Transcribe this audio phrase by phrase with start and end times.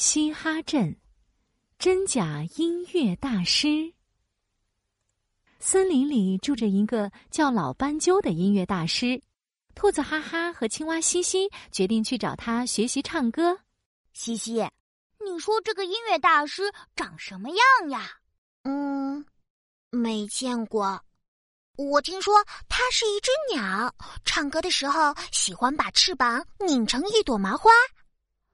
[0.00, 0.96] 嘻哈镇，
[1.78, 3.92] 真假音乐大师。
[5.58, 9.20] 森林里住着一个叫老斑鸠的音乐大师，
[9.74, 13.60] 兔子哈哈和青蛙西西决定去找他学习唱歌。
[14.14, 14.66] 西西，
[15.22, 18.10] 你说这个音乐大师长什么样呀？
[18.62, 19.26] 嗯，
[19.90, 21.04] 没见过。
[21.76, 23.94] 我听说它是一只鸟，
[24.24, 27.70] 唱歌的时候喜欢把翅膀拧成一朵麻花。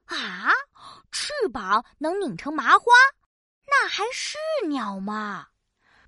[0.06, 0.50] 啊，
[1.10, 2.92] 翅膀能拧成麻花，
[3.66, 4.36] 那还是
[4.68, 5.46] 鸟吗？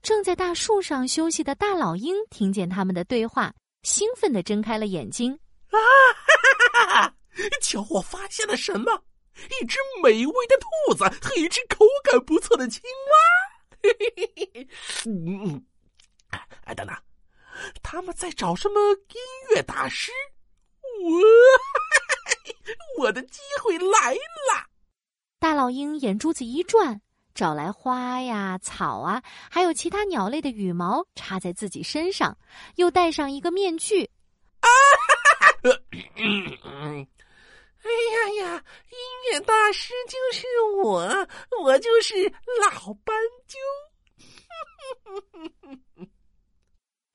[0.03, 5.33] 正在大树上休息的大老鹰听见他们的对话，兴奋地睁开了眼睛。
[5.71, 7.15] 啊，哈哈哈哈！
[7.61, 9.03] 瞧，我发现了什么？
[9.61, 13.79] 一只美味的兔子和一只口感不错的青蛙。
[13.83, 14.69] 嘿嘿嘿嘿，
[15.07, 15.65] 嗯，
[16.65, 16.97] 哎，等等，
[17.83, 19.21] 他们在找什么音
[19.51, 20.11] 乐大师？
[20.81, 21.21] 我，
[22.99, 24.67] 我的机会来了！
[25.39, 27.01] 大老鹰眼珠子一转，
[27.33, 32.37] 找来花呀、草啊，还有其他鸟类的羽毛，插在自己身上，
[32.75, 34.11] 又戴上一个面具。
[34.61, 34.67] 啊
[35.07, 35.79] 哈哈！
[37.81, 38.65] 哎呀呀！
[38.91, 38.99] 音
[39.31, 40.45] 乐大师就是
[40.83, 41.29] 我，
[41.63, 42.15] 我就是
[42.61, 43.57] 老斑鸠。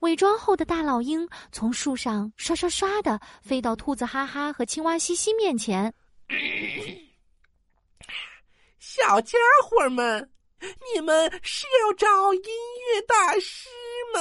[0.04, 5.92] 伪装后的大老鹰从树上刷刷刷的飞到兔子哈哈和青蛙西西面前。
[8.78, 10.30] 小家伙们，
[10.60, 13.66] 你们是要找音乐大师
[14.12, 14.20] 吗？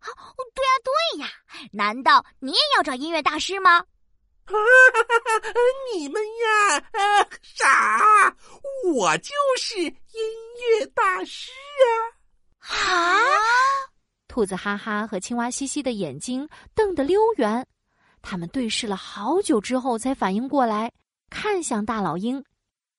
[0.00, 0.10] 啊，
[0.56, 1.28] 对呀对呀，
[1.70, 3.78] 难道你也要找音乐大师吗？
[4.46, 4.54] 啊，
[5.94, 8.36] 你们呀，呃，傻，
[8.92, 9.94] 我就是音
[10.78, 11.52] 乐大师
[12.58, 12.74] 啊！
[12.76, 13.39] 啊！
[14.30, 17.66] 兔子哈哈和青蛙西西的眼睛瞪得溜圆，
[18.22, 20.92] 他们对视了好久之后才反应过来，
[21.28, 22.40] 看向大老鹰。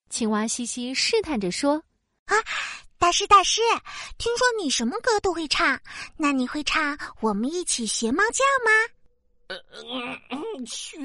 [0.09, 1.81] 青蛙西西试探着说
[2.27, 2.35] ：“啊，
[2.99, 3.61] 大师大师，
[4.17, 5.79] 听说你什么歌都会唱，
[6.17, 8.93] 那你会唱《我们一起学猫叫》吗
[9.47, 10.97] ？”“呃，学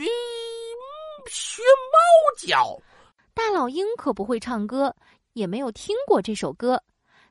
[1.30, 2.76] 学猫叫。”
[3.32, 4.92] 大老鹰可不会唱歌，
[5.34, 6.82] 也没有听过这首歌，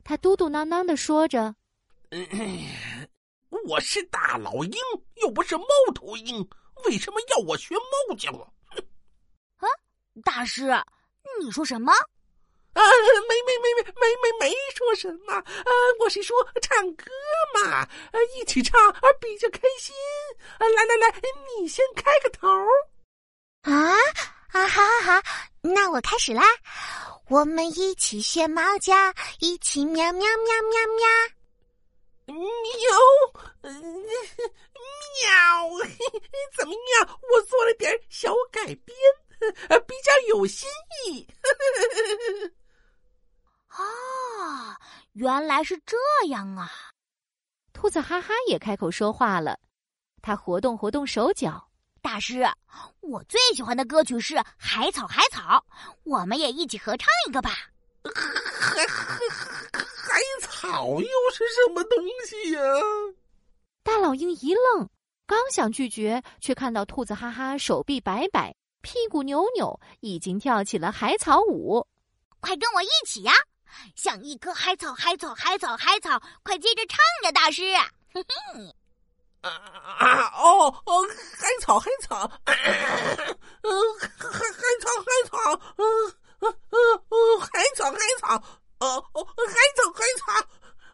[0.02, 1.54] 他嘟嘟囔囔的说着。
[3.66, 4.72] 我是大老鹰，
[5.16, 6.48] 又不是猫头鹰，
[6.84, 8.30] 为什么要我学猫叫？
[9.58, 9.66] 啊，
[10.24, 10.62] 大师，
[11.40, 11.92] 你说什么？
[11.92, 12.82] 啊，
[13.28, 15.32] 没没没没没没没说什么。
[15.32, 15.42] 啊，
[15.98, 17.06] 我是说唱歌
[17.54, 17.88] 嘛，啊，
[18.38, 19.94] 一起唱啊比较开心。
[20.58, 21.20] 啊，来来来，
[21.58, 22.48] 你先开个头。
[23.62, 23.72] 啊
[24.52, 25.22] 啊，好好好，
[25.60, 26.44] 那我开始啦。
[27.28, 28.94] 我们一起学猫叫，
[29.40, 30.96] 一起喵喵喵喵喵。
[30.96, 31.35] 喵，
[33.72, 35.30] 喵，
[36.56, 37.20] 怎么样？
[37.32, 38.96] 我做了点小改编，
[39.86, 40.68] 比较有新
[41.06, 41.26] 意。
[43.68, 44.78] 啊，
[45.12, 45.96] 原来是这
[46.28, 46.70] 样啊！
[47.72, 49.58] 兔子哈哈也开口说话了，
[50.22, 51.62] 他活动活动手脚。
[52.00, 52.46] 大师，
[53.00, 55.42] 我最喜欢的歌曲是《海草海草》，
[56.04, 57.50] 我们也一起合唱一个吧。
[58.60, 59.18] 海海
[59.68, 62.60] 海草又是什么东西呀？
[63.86, 64.90] 大老鹰一愣，
[65.28, 68.52] 刚想拒绝，却看到兔子哈哈手臂摆摆，
[68.82, 71.86] 屁股扭扭，已经跳起了海草舞。
[72.40, 73.32] 快跟我一起呀！
[73.94, 77.62] 像一棵海草，海草，海草，海草，快接着唱呀，大师！
[78.12, 78.74] 嘿 嘿。
[79.42, 81.06] 啊啊哦哦，
[81.38, 85.84] 海草，海草，嗯，海海草，海草，嗯。
[86.40, 88.34] 呃呃呃，海草海草，
[88.80, 90.48] 哦哦，海草海草，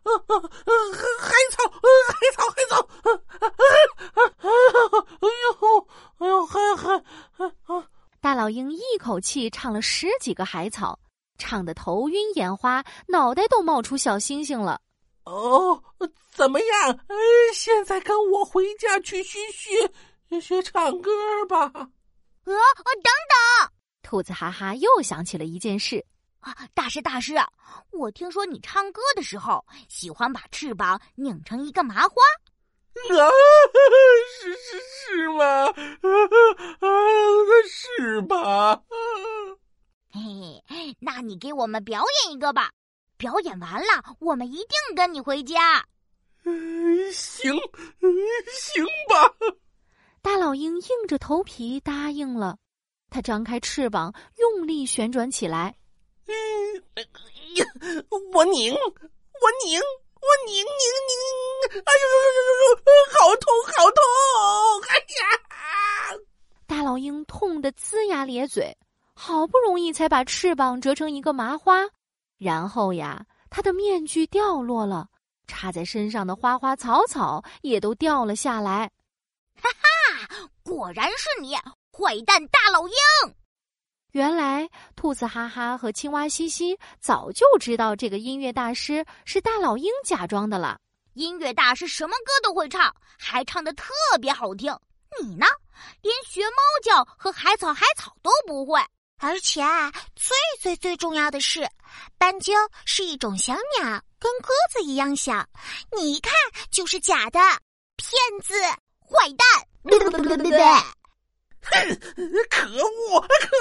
[0.04, 0.72] 呃呃呃，
[1.18, 3.12] 海草呃海草海草，呃
[4.10, 6.94] 呃呃，哎呦哎呦海海
[7.66, 7.88] 啊！
[8.20, 10.98] 大老鹰一口气唱了十几个海草，
[11.38, 14.80] 唱得头晕眼花，脑袋都冒出小星星了。
[15.24, 15.82] 哦，
[16.32, 16.90] 怎么样？
[17.08, 17.16] 哎，
[17.54, 19.38] 现在跟我回家去学
[20.28, 21.10] 学学唱歌
[21.48, 21.70] 吧。
[22.44, 23.70] 呃，等等。
[24.02, 26.04] 兔子哈哈又想起了一件事
[26.42, 26.56] 啊！
[26.74, 27.34] 大师大师，
[27.92, 32.14] 我听说你唱歌的时候喜欢把翅膀拧成一个麻花，
[33.10, 33.30] 啊，
[34.40, 35.44] 是是是吗？
[36.80, 36.86] 啊，
[37.68, 38.82] 是吧？
[40.10, 42.70] 嘿嘿，那你给我们表演一个吧！
[43.16, 45.86] 表演完了，我们一定跟你回家。
[47.12, 47.54] 行，
[48.52, 49.32] 行吧。
[50.20, 52.58] 大老鹰硬着头皮答应了。
[53.10, 55.76] 它张开翅膀，用力旋转起来。
[57.12, 57.66] 嗯，呀，
[58.32, 59.80] 我拧，我拧，
[60.20, 62.76] 我拧拧拧，哎呦呦呦呦呦，
[63.12, 64.02] 好痛，好痛！
[64.88, 66.18] 哎呀！
[66.66, 68.76] 大老鹰痛得龇牙咧嘴，
[69.14, 71.82] 好不容易才把翅膀折成一个麻花，
[72.38, 75.08] 然后呀，他的面具掉落了，
[75.46, 78.90] 插在身上的花花草草也都掉了下来。
[79.60, 81.54] 哈哈，果然是你，
[81.92, 82.94] 坏蛋大老鹰！
[84.12, 90.78] 原来，兔子哈哈和青蛙西西早就知道这个音乐大师是大老鹰假装的了。
[91.14, 93.86] 音乐大师什么歌都会唱，还唱的特
[94.20, 94.70] 别好听。
[95.18, 95.46] 你呢，
[96.02, 98.78] 连学猫叫和海草海草都不会。
[99.18, 101.66] 而且啊，最最最重要的是，
[102.18, 102.52] 斑鸠
[102.84, 105.42] 是一种小鸟，跟鸽子一样小。
[105.96, 106.34] 你一看
[106.70, 107.38] 就是假的，
[107.96, 108.60] 骗子，
[109.00, 109.66] 坏蛋！
[109.84, 110.60] 对对对对对！
[111.62, 111.96] 哼，
[112.50, 113.56] 可恶，可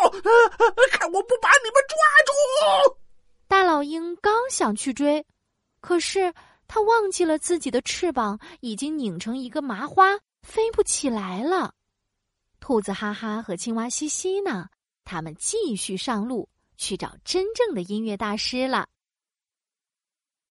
[0.00, 0.22] 恶！
[0.90, 1.96] 看我不把你们抓
[2.26, 2.96] 住！
[3.48, 5.24] 大老鹰刚想去追，
[5.80, 6.32] 可是
[6.66, 11.74] 他忘记了自己的翅膀已经拧成一个麻花，飞不起来了。
[12.60, 14.68] 兔子哈哈和青蛙西西呢？
[15.04, 16.48] 他们继续上路
[16.78, 18.88] 去找真正的音乐大师了。